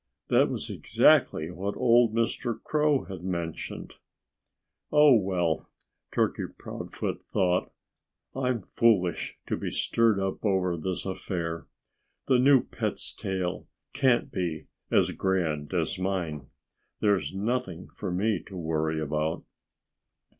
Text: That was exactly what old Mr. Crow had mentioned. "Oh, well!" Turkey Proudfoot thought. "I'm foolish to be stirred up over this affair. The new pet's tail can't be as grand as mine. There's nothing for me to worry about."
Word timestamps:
That 0.29 0.49
was 0.49 0.67
exactly 0.71 1.51
what 1.51 1.77
old 1.77 2.11
Mr. 2.15 2.59
Crow 2.63 3.03
had 3.03 3.23
mentioned. 3.23 3.97
"Oh, 4.91 5.13
well!" 5.13 5.69
Turkey 6.11 6.47
Proudfoot 6.57 7.21
thought. 7.23 7.71
"I'm 8.35 8.63
foolish 8.63 9.37
to 9.45 9.55
be 9.55 9.69
stirred 9.69 10.19
up 10.19 10.43
over 10.43 10.75
this 10.75 11.05
affair. 11.05 11.67
The 12.25 12.39
new 12.39 12.63
pet's 12.63 13.13
tail 13.13 13.67
can't 13.93 14.31
be 14.31 14.65
as 14.89 15.11
grand 15.11 15.71
as 15.71 15.99
mine. 15.99 16.47
There's 16.99 17.31
nothing 17.35 17.87
for 17.95 18.09
me 18.09 18.41
to 18.47 18.57
worry 18.57 18.99
about." 18.99 19.43